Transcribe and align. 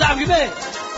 waayahay 0.00 0.48
waa 0.48 0.97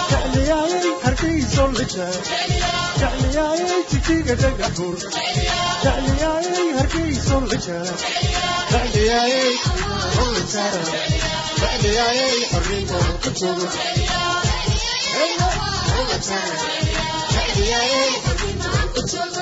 jacliyayay 0.11 0.87
hargeyso 1.03 1.63
lija 1.77 2.07
jacliyayay 3.01 3.81
jijiga 3.91 4.35
dhagaxur 4.41 4.95
jacliyayay 5.83 6.67
hargeyso 6.79 7.37
lija 7.51 7.77
jacliyayay 8.71 9.51
olijara 10.23 10.83
jacliyayay 11.61 12.37
xorriyo 12.51 12.99
ku 13.23 13.29
joogo 13.39 13.67
jacliyayay 17.33 18.11
xorriyo 18.25 18.71
ku 18.95 19.01
joogo 19.11 19.41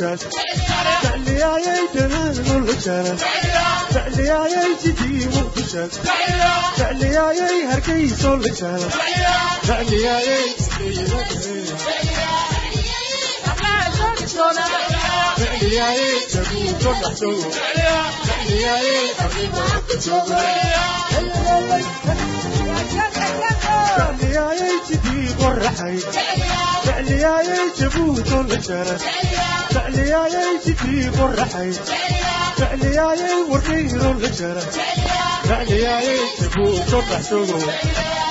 الجرس 0.00 0.20
تعلي 1.02 1.34
يا 1.40 1.78
جنان 1.94 2.36
والجرس 2.50 3.22
تعلي 3.94 4.24
يا 4.24 4.48
جدي 4.84 5.28
مقشك 5.28 5.90
تعلي 6.78 7.06
يا 7.06 7.74
هركيس 7.74 8.24
والجرس 8.24 8.82
تعلي 9.68 10.02
يا 10.02 10.20
جدي 10.20 11.02
مقشك 11.02 11.78
تعلي 15.38 15.74
يا 15.74 15.88
جدي 16.30 16.74
مقشك 16.84 17.54
تعلي 18.26 18.62
يا 18.62 18.76
جدي 19.18 19.48
مقشك 19.48 20.28
فعلياي 24.48 24.80
جديد 24.90 25.40
والرحي 25.40 25.98
فعلياي 26.84 27.46
جبوت 27.78 28.32
والشرف 28.32 29.04
فعلياي 29.70 30.58
جديد 30.66 31.20
والرحي 31.20 31.72
فعلياي 32.56 33.42
وردير 33.48 34.06
والشرف 34.06 34.78
فعلياي 35.44 36.18
جبوت 36.40 36.94
والرحسوم 36.94 37.60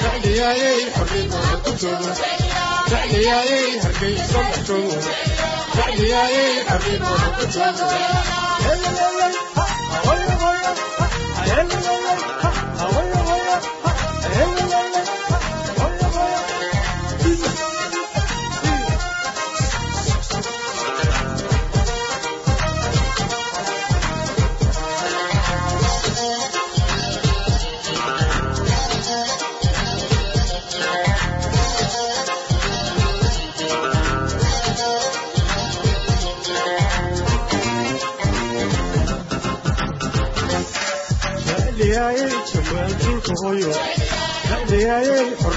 فعلياي 0.02 0.92
حرية 0.92 1.30
والكتب 1.34 2.14
فعلياي 2.88 3.80
هرقي 3.80 4.18
صلحتم 4.34 4.90
فعلياي 5.74 6.66
حرية 6.70 7.02
والكتب 7.02 7.76
Hello, 11.48 11.70
hello, 11.70 11.74
hello. 11.74 11.97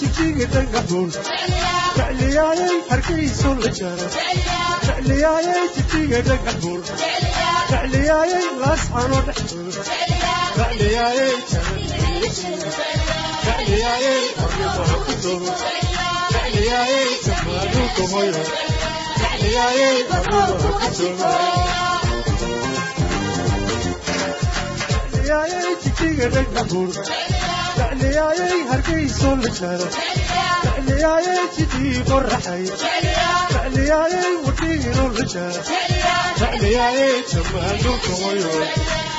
jijiga 0.00 0.46
dhagaxuun 0.54 1.08
jecliyayay 1.96 2.74
hargayso 2.90 3.50
la 3.62 3.70
jara 3.78 4.06
jecliyayay 4.86 5.62
jijiga 5.76 6.18
dhagaxuun 6.28 6.80
jecliyayay 7.70 8.46
laasxano 8.62 9.18
dhexdooda 9.28 9.82
jecliyayay 10.58 11.32
jecliyayay 13.46 14.22
xornimaan 14.38 15.00
ku 15.06 15.12
joogo 15.24 15.52
jecliyayay 16.34 17.08
jabmaa 17.26 17.64
dhulka 17.74 18.04
hoyo 18.12 18.42
jecliyayay 19.20 19.98
xornimaan 20.10 20.52
ku 20.80 20.88
joogo 20.98 21.30
jecliyayay 25.12 25.72
jijiga 25.84 26.26
dhagaxuun 26.34 26.90
jecliyayay 28.00 28.60
hargayso 28.70 29.30
la 29.42 29.50
jara 29.58 29.86
jecliyayay 30.64 31.42
jidii 31.56 32.00
qoraxay 32.08 32.62
jecliyayay 33.52 34.32
wadhiino 34.46 35.04
la 35.16 35.24
jara 35.34 35.62
jecliyayay 36.40 37.14
jamaan 37.32 37.76
dhulka 37.84 38.12
hoyo 38.22 38.52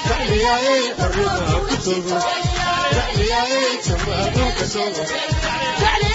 jecliyayay 0.07 0.83
xornimaan 0.99 1.63
ku 1.69 1.75
joogo 1.85 2.17
jecliyayay 2.95 3.71
jamaan 3.87 4.29
dhulka 4.35 4.65
sogo 4.73 5.03
hoyo 5.83 6.14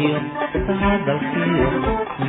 iyo 0.00 0.18
hadalkiyo 0.80 1.68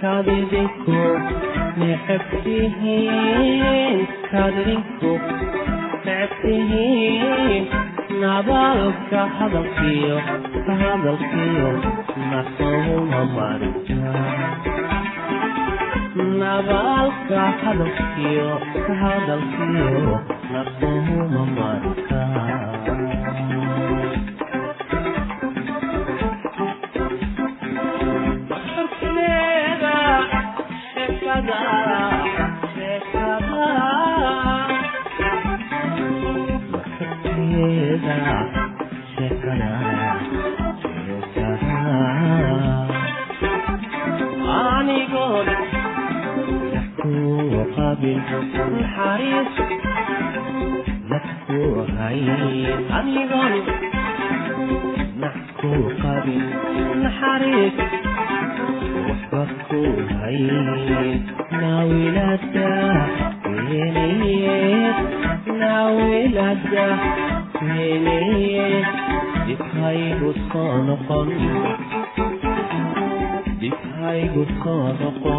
kadidinku 0.00 0.98
necebtihiin 1.80 3.98
kadidinku 4.30 5.12
necebtihiin 6.06 7.64
nabaalka 8.22 9.20
hadalkiyo 9.38 10.16
maanta 10.66 10.84
hadalkiyo 10.84 11.68
nabaalka 16.40 17.40
hadalkiyo 17.62 18.48
ka 18.86 18.92
hadalkiyo 19.02 20.14
naqohuma 20.52 21.42
marka 21.56 22.20
Thank 39.58 39.90
you. 39.90 39.95
بالحريص 48.00 49.48
مكوها 51.10 52.08
أيضا 52.08 53.52
مكوها 55.20 56.24
بالحريص 56.24 57.72
وحبكوها 59.08 60.28
ناوي 61.52 62.08
وينيت 63.46 64.96
ناوي 65.58 66.26
لدى 66.28 66.90
وينيت 67.62 68.86
يتهيب 69.46 70.22
الصانقا 70.36 71.26
يتهيب 73.60 74.46
الصانقا 74.48 75.38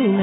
అయిన 0.00 0.22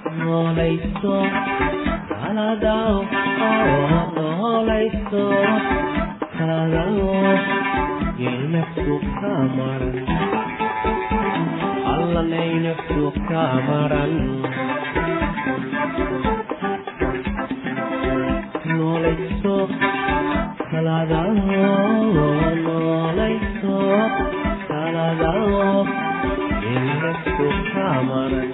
noolayso 0.23 1.15
kaladaw 2.09 2.95
oo 3.47 3.99
noolayso 4.17 5.25
kaladaw 6.37 6.95
yenafsu 8.23 8.95
kamaran 9.19 9.97
allanay 11.93 12.51
nafsu 12.65 13.03
kamaran 13.29 14.13
noolayso 18.77 19.55
kaladaw 20.71 21.29
noolayso 22.65 23.77
kaladaw 24.69 25.85
yenafsu 26.65 27.47
kamaran 27.73 28.49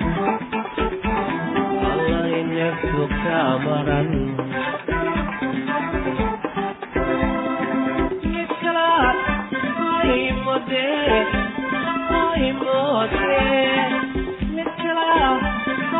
අමරන් 3.40 4.12
එක්කලා 8.42 9.14
ආයිමොදේ 9.86 11.18
ආයිමොදේ 12.12 13.84
එක්කලා 14.64 15.32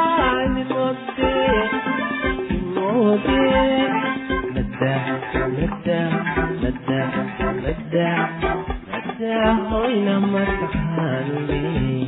ආයිමොදේ 0.02 1.60
මොදේ 2.76 3.82
මද්දා 4.54 5.02
මද්දා 5.48 6.10
මද්දා 6.54 7.08
මද්දා 7.56 8.22
මද්දා 8.94 9.54
හොයනම 9.70 10.34
සහන්නේ 10.74 12.08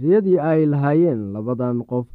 riyadii 0.00 0.38
ay 0.38 0.66
lahaayeen 0.72 1.32
labadan 1.34 1.78
qof 1.90 2.06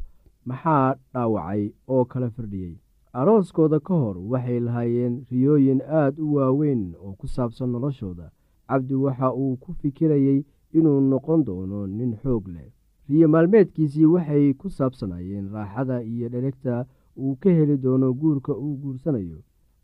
maxaa 0.48 0.94
dhaawacay 1.12 1.62
oo 1.88 2.04
kala 2.04 2.28
firdhiyey 2.30 2.74
arooskooda 3.12 3.78
ka 3.80 3.94
hor 4.02 4.16
waxay 4.32 4.60
lahaayeen 4.66 5.14
riyooyin 5.30 5.80
aad 6.00 6.14
u 6.24 6.34
waaweyn 6.34 6.82
oo 7.04 7.12
ku 7.20 7.26
saabsan 7.28 7.70
noloshooda. 7.72 8.30
Cabdi 8.68 8.94
waxa 8.94 9.28
uu 9.42 9.56
ku 9.62 9.72
fikirayey 9.80 10.44
inuu 10.78 11.00
noqon 11.10 11.44
doono 11.44 11.86
nin 11.86 12.12
xoog 12.22 12.48
leh. 12.54 12.68
Riyo 13.08 13.28
maalmeedkiisii 13.28 14.04
waxay 14.14 14.54
ku 14.60 14.68
saabsanayeen 14.70 15.48
raaxada 15.52 16.02
iyo 16.02 16.28
dheregta 16.28 16.86
uu 17.16 17.36
ka 17.40 17.50
heli 17.50 17.76
doono 17.84 18.12
guurka 18.20 18.52
uu 18.64 18.76
guursanayo. 18.82 19.38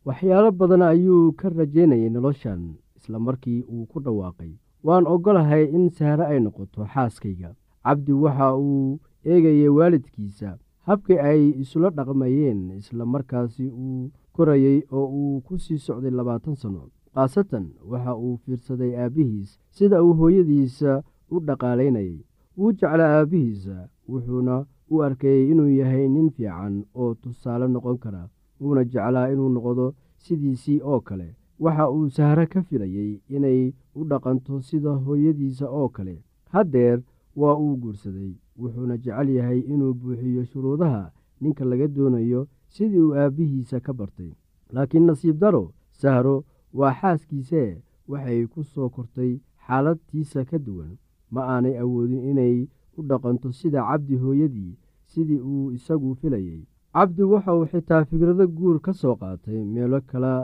Waxyaalo 0.07 0.50
badan 0.52 0.83
ayuu 0.83 1.33
ka 1.33 1.48
rajaynayay 1.48 2.11
noloshan 2.11 2.62
isla 2.96 3.18
markii 3.18 3.62
uu 3.72 3.87
ku 3.87 4.00
dhawaaqay. 4.04 4.52
Waan 4.87 5.07
oggolahay 5.07 5.64
in 5.76 5.88
sahre 5.90 6.24
ay 6.26 6.40
noqoto 6.40 6.85
xaaskayga 6.92 7.50
cabdi 7.85 8.12
waxa 8.25 8.49
uu 8.57 8.99
eegayay 9.33 9.68
waalidkiisa 9.79 10.59
habkii 10.87 11.18
ay 11.29 11.42
isula 11.62 11.90
dhaqmayeen 11.97 12.61
isla 12.81 13.05
markaasi 13.14 13.66
uu 13.68 14.11
korayey 14.37 14.79
oo 14.97 15.07
uu 15.20 15.40
ku 15.47 15.55
sii 15.64 15.79
socday 15.87 16.11
labaatan 16.18 16.55
sanno 16.62 16.83
khaasatan 17.14 17.66
waxa 17.90 18.12
uu 18.25 18.37
fiirsaday 18.44 18.92
aabbihiis 19.03 19.51
sida 19.77 20.03
uu 20.05 20.14
hooyadiisa 20.20 21.03
u 21.35 21.40
dhaqaalaynayay. 21.47 22.18
Wuu 22.59 22.73
jeclaa 22.79 23.12
aabbihiisa 23.18 23.77
wuxuuna 24.09 24.57
u 24.92 25.03
arkayey 25.07 25.51
inuu 25.53 25.68
yahay 25.79 26.09
nin 26.09 26.29
fiican 26.37 26.75
oo 26.94 27.14
tusaale 27.23 27.66
noqon 27.68 27.99
kara 28.05 28.23
wuuna 28.61 28.85
jeclaa 28.92 29.29
inuu 29.33 29.49
noqdo 29.57 29.87
sidiisii 30.25 30.81
oo 30.90 31.01
kale. 31.01 31.29
Waxa 31.64 31.90
uu 31.90 32.11
sahre 32.16 32.47
ka 32.53 32.62
filayey 32.62 33.12
inay 33.37 33.73
u 33.99 34.05
dhaqanto 34.11 34.61
sida 34.68 34.90
hooyadiisa 35.05 35.66
oo 35.79 35.88
kale. 35.88 36.16
Haddeer 36.53 36.99
waa 37.40 37.55
uu 37.64 37.77
guursaday 37.83 38.33
wuxuuna 38.61 38.97
jecel 39.05 39.29
yahay 39.37 39.61
inuu 39.73 39.94
buuxiyo 40.01 40.44
shuruudaha 40.51 41.03
ninka 41.40 41.64
laga 41.70 41.87
doonayo 41.97 42.40
sidii 42.75 43.01
uu 43.07 43.14
aabbihiisa 43.20 43.81
ka 43.81 43.92
bartay. 43.99 44.31
Laakiin 44.75 45.07
nasiib 45.07 45.37
daro 45.42 45.64
sahro 46.01 46.37
waa 46.79 46.92
xaaskiisee 47.01 47.70
waxay 48.11 48.47
ku 48.53 48.61
soo 48.73 48.88
kortay 48.94 49.33
xaaladtiisa 49.66 50.44
ka 50.51 50.59
duwan. 50.66 50.92
Ma 51.31 51.40
aanay 51.55 51.77
awoodin 51.83 52.25
inay 52.31 52.57
u 52.99 53.03
dhaqanto 53.09 53.49
sida 53.53 53.81
cabdi 53.88 54.16
hooyadii 54.23 54.77
sidii 55.11 55.38
uu 55.51 55.73
isagu 55.77 56.14
filayey 56.20 56.62
cabdi 56.94 57.23
waxa 57.33 57.55
uu 57.59 57.66
xitaa 57.73 58.05
fikrado 58.11 58.44
guur 58.57 58.79
ka 58.81 58.92
soo 59.01 59.14
qaatay 59.20 59.61
meelo 59.75 60.01
kale 60.11 60.35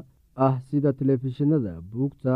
ah 0.44 0.54
sida 0.68 0.90
telefishinada 0.98 1.72
buugta 1.90 2.34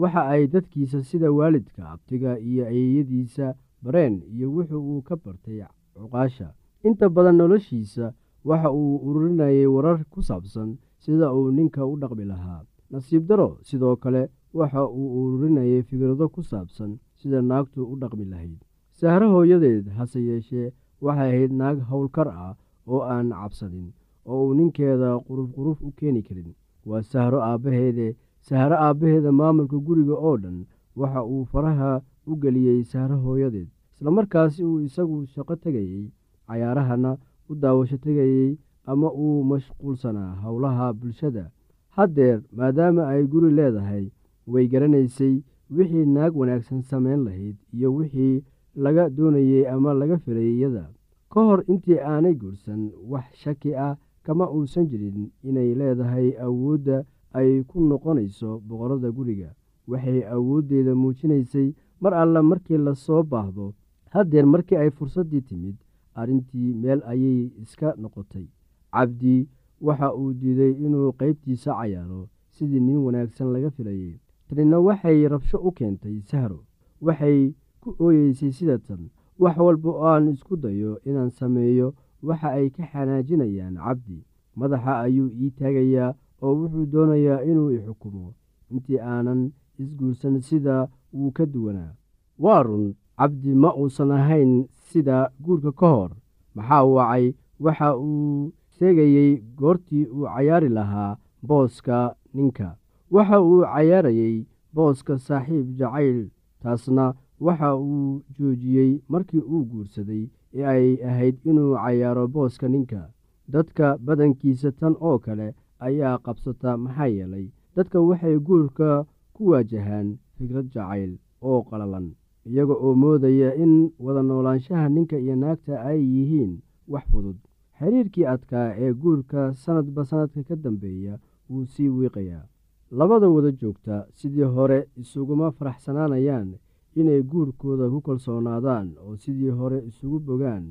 waxa 0.00 0.22
ay 0.32 0.42
dadkiisa 0.52 1.02
sida 1.08 1.28
waalidka 1.38 1.82
abtiga 1.94 2.38
iyo 2.48 2.62
ayeeyadiisa 2.70 3.46
bareen 3.86 4.14
iyo 4.34 4.46
wuxuu 4.54 4.82
uu 4.90 5.02
ka 5.08 5.14
bartay 5.16 5.60
cuqaasha. 5.94 6.48
Inta 6.86 7.06
badan 7.08 7.36
noloshiisa 7.40 8.06
waxa 8.48 8.70
uu 8.80 8.96
ururinayay 9.06 9.66
warar 9.74 9.98
ku 10.12 10.20
saabsan 10.28 10.70
sida 11.02 11.26
uu 11.36 11.50
ninka 11.56 11.82
u 11.92 11.94
dhaqmi 12.02 12.24
lahaa. 12.32 12.60
Nasiib 12.90 13.22
daro 13.28 13.48
sidoo 13.68 13.96
kale 14.02 14.22
waxa 14.58 14.82
uu 14.98 15.08
ururinayay 15.22 15.82
fikrado 15.88 16.26
ku 16.34 16.42
saabsan 16.50 16.90
sida 17.20 17.38
naagtu 17.42 17.80
u 17.92 17.94
dhaqmi 18.02 18.24
lahayd. 18.32 18.58
Sahro 18.98 19.26
hooyadeed 19.34 19.86
hase 19.96 20.20
yeeshee 20.28 20.72
waxay 21.04 21.28
ahayd 21.30 21.52
naag 21.60 21.78
howlkar 21.90 22.28
ah 22.28 22.54
oo 22.92 23.00
aan 23.14 23.28
cabsadin 23.30 23.88
oo 24.30 24.40
uu 24.48 24.54
ninkeeda 24.58 25.10
quruf 25.26 25.48
quruf 25.56 25.78
u 25.82 25.90
keeni 25.98 26.22
karin. 26.22 26.50
Waa 26.88 27.02
sahro 27.02 27.38
aabbaheede 27.42 28.16
sahro 28.48 28.76
aabbaheeda 28.86 29.30
maamulka 29.40 29.76
guriga 29.86 30.14
oo 30.28 30.36
dhan 30.42 30.58
waxa 31.00 31.20
uu 31.32 31.44
faraha 31.52 31.92
u 32.30 32.32
geliyey 32.42 32.80
sahro 32.92 33.16
hooyadeed 33.24 33.68
islamarkaasi 34.00 34.64
uu 34.64 34.80
isagu 34.80 35.26
shaqo 35.26 35.56
tegayey 35.56 36.10
cayaarahana 36.48 37.16
u 37.48 37.54
daawasho 37.54 37.96
tegayey 37.96 38.58
ama 38.84 39.08
uu 39.12 39.44
mashquulsanaa 39.44 40.34
howlaha 40.44 40.92
bulshada. 40.92 41.50
Haddeer 41.96 42.42
maadaama 42.52 43.08
ay 43.08 43.24
guri 43.26 43.50
leedahay 43.58 44.10
way 44.46 44.66
garanaysay 44.68 45.40
wixii 45.70 46.04
naag 46.06 46.36
wanaagsan 46.36 46.82
samayn 46.82 47.24
lahayd 47.24 47.56
iyo 47.72 47.94
wixii 47.94 48.44
laga 48.76 49.08
doonayey 49.10 49.64
ama 49.68 49.94
laga 49.94 50.18
filayay 50.18 50.56
iyada. 50.58 50.84
Ka 51.32 51.40
hor 51.40 51.64
intii 51.66 51.98
aanay 51.98 52.34
guursan 52.34 52.90
wax 53.08 53.24
shaki 53.42 53.74
ah 53.74 53.96
kama 54.22 54.50
uusan 54.50 54.86
jirin 54.90 55.30
inay 55.42 55.74
leedahay 55.74 56.36
awoodda 56.46 57.04
ay 57.32 57.62
ku 57.64 57.80
noqonayso 57.80 58.60
boqorada 58.68 59.10
guriga. 59.10 59.50
Waxay 59.88 60.20
awooddeeda 60.34 60.94
muujinaysay 60.94 61.72
mar 62.00 62.14
alle 62.14 62.42
markii 62.42 62.76
la 62.78 62.94
soo 62.94 63.22
baahdo 63.22 63.72
haddeer 64.14 64.46
markii 64.46 64.76
ay 64.76 64.90
fursaddii 64.90 65.40
timid 65.48 65.76
arrintii 66.14 66.74
meel 66.82 67.00
ayay 67.12 67.50
iska 67.62 67.94
noqotay. 67.98 68.46
Cabdi 68.92 69.48
waxa 69.80 70.08
uu 70.14 70.32
diiday 70.40 70.72
inuu 70.86 71.12
qaybtiisa 71.18 71.74
cayaaro 71.78 72.28
sidii 72.54 72.80
nin 72.80 72.96
wanaagsan 73.06 73.52
laga 73.52 73.70
filayey 73.70 74.14
tanina 74.48 74.78
waxay 74.80 75.28
rabsho 75.28 75.58
u 75.58 75.72
keentay 75.72 76.20
sahro. 76.20 76.60
Waxay 77.00 77.52
ku 77.80 77.88
ooyeysay 78.04 78.52
sida 78.52 78.78
tan 78.78 79.02
wax 79.38 79.56
walba 79.58 79.90
oo 79.90 80.06
aan 80.12 80.28
isku 80.32 80.56
dayo 80.56 81.00
inaan 81.04 81.30
sameeyo. 81.30 81.94
Waxa 82.22 82.48
ay 82.58 82.70
ka 82.70 82.82
xanaajinayaan 82.92 83.76
cabdi. 83.76 84.24
Madaxa 84.56 85.00
ayuu 85.04 85.28
ii 85.42 85.50
taagayaa 85.58 86.14
oo 86.42 86.54
wuxuu 86.60 86.86
doonayaa 86.92 87.42
inuu 87.50 87.70
i 87.76 87.78
xukumo. 87.86 88.34
Intii 88.70 88.98
aanan 89.00 89.52
isguursan 89.78 90.40
sida 90.40 90.88
wuu 91.12 91.30
ka 91.36 91.46
duwanaa. 91.46 91.92
Waa 92.38 92.62
run 92.62 92.94
cabdi 93.18 93.52
ma 93.62 93.70
uusan 93.80 94.10
ahayn 94.18 94.52
sida 94.90 95.18
guurka 95.44 95.72
ka 95.80 95.88
hor. 95.94 96.10
Maxaa 96.54 96.84
wacay? 96.84 97.34
Waxa 97.64 97.88
uu 97.96 98.52
sheegayey 98.78 99.42
goortii 99.58 100.04
uu 100.14 100.24
cayaari 100.34 100.68
lahaa 100.68 101.16
booska 101.48 101.98
ninka. 102.34 102.68
Waxa 103.10 103.36
uu 103.42 103.62
cayaarayey 103.64 104.36
booska 104.74 105.18
saaxiib 105.26 105.66
jacayl 105.78 106.18
taasna 106.62 107.14
waxa 107.40 107.68
uu 107.76 108.22
joojiyey 108.38 108.92
markii 109.08 109.40
uu 109.52 109.64
guursaday 109.70 110.24
ee 110.54 110.64
ay 110.72 110.86
ahayd 111.08 111.36
inuu 111.50 111.72
cayaaro 111.82 112.24
booska 112.34 112.68
ninka. 112.68 113.02
Dadka 113.48 113.86
badankiisa 114.04 114.70
tan 114.78 114.94
oo 115.00 115.18
kale 115.24 115.48
ayaa 115.86 116.18
qabsata 116.24 116.76
maxaa 116.76 117.06
yeelay 117.16 117.46
dadka 117.76 117.98
waxay 118.08 118.36
guurka 118.46 118.90
ku 119.34 119.42
waajahaan 119.50 120.08
fikrad 120.38 120.66
jacayl 120.74 121.12
oo 121.48 121.62
qalalan 121.68 122.06
iyaga 122.50 122.74
oo 122.74 122.94
moodaya 122.94 123.54
in 123.54 123.90
wada 123.98 124.22
noolaanshaha 124.22 124.88
ninka 124.88 125.16
iyo 125.18 125.36
naagta 125.36 125.80
ay 125.82 126.00
yihiin 126.14 126.52
wax 126.88 127.04
fudud. 127.10 127.36
Xiriirkii 127.78 128.24
adkaa 128.34 128.68
ee 128.78 128.92
guurka 128.94 129.54
sanadba 129.54 130.04
sanadka 130.04 130.42
ka 130.48 130.56
dambeeya 130.56 131.18
wuu 131.50 131.64
sii 131.66 131.88
wiiqayaa. 131.88 132.44
Labada 132.90 133.28
wada 133.28 133.50
joogta 133.52 134.06
sidii 134.14 134.42
hore 134.56 134.88
isuguma 134.96 135.50
faraxsanaanayaan 135.52 136.54
inay 136.96 137.22
guurkooda 137.22 137.90
ku 137.92 138.00
kalsoonaadaan 138.00 138.88
oo 139.04 139.16
sidii 139.16 139.50
hore 139.58 139.78
isugu 139.88 140.18
bogaan. 140.20 140.64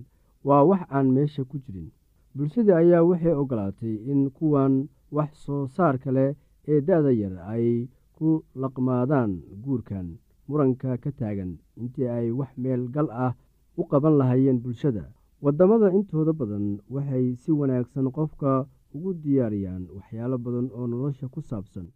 Waa 0.44 0.64
wax 0.64 0.82
aan 0.90 1.08
meesha 1.16 1.44
ku 1.44 1.58
jirin. 1.64 1.92
Bulshadii 2.36 2.72
ayaa 2.82 3.04
waxay 3.04 3.34
ogolaatay 3.34 3.96
in 4.12 4.30
kuwan 4.32 4.88
wax 5.12 5.30
soo 5.46 5.68
saarka 5.68 6.12
leh 6.12 6.36
ee 6.68 6.82
da-da 6.82 7.12
yar 7.12 7.36
ay 7.54 7.88
ku 8.18 8.44
laqmaadaan 8.56 9.32
guurkan 9.64 10.08
muranka 10.48 10.98
ka 11.04 11.12
taagan 11.20 11.52
intii 11.82 12.08
ay 12.18 12.28
wax 12.40 12.52
meel 12.64 12.82
gal 12.96 13.08
ah 13.26 13.34
u 13.78 13.84
qaban 13.92 14.18
lahaayeen 14.20 14.60
bulshada. 14.64 15.04
Waddamada 15.44 15.88
intooda 15.98 16.34
badan 16.40 16.66
waxay 16.94 17.26
si 17.42 17.52
wanaagsan 17.60 18.08
qofka 18.16 18.52
ugu 18.96 19.12
diyaariyaan 19.24 19.84
waxyaalo 19.96 20.38
badan 20.46 20.68
oo 20.78 20.88
nolosha 20.88 21.28
ku 21.34 21.40
saabsan. 21.50 21.88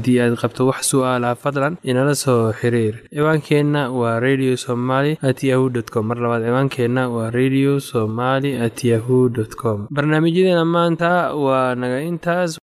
Haddii 0.00 0.20
aad 0.22 0.34
qabto 0.40 0.64
wax 0.70 0.80
su'aalaha 0.90 1.34
fadlan 1.42 1.74
inala 1.90 2.14
soo 2.24 2.52
xiriir. 2.60 2.94
Ciwaankeenna 3.12 3.82
waa 3.98 4.16
radio 4.26 4.52
somaly 4.64 5.12
at 5.28 5.42
yahu 5.50 5.66
t 5.74 5.90
com. 5.92 6.06
Mar 6.10 6.16
labaad 6.24 6.42
ciwaankeenna 6.46 7.02
waa 7.14 7.28
radio 7.38 7.72
somaly 7.90 8.50
at 8.66 8.78
yahu 8.90 9.18
dt 9.36 9.52
com. 9.60 9.78
Barnaamijyadeena 9.96 10.64
maanta 10.64 11.10
waa 11.44 11.74
naga 11.80 12.00
intaas 12.10 12.56